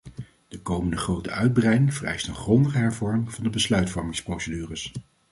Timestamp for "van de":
3.33-3.49